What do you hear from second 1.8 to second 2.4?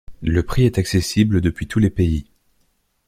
pays.